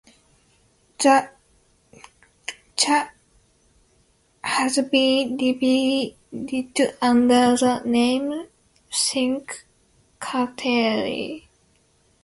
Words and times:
The 0.97 1.29
church 2.75 3.09
has 4.41 4.79
been 4.91 5.37
rebuilt 5.37 6.95
under 7.03 7.55
the 7.55 7.81
name 7.85 8.47
Saint 8.89 9.63
Kateri. 10.19 11.43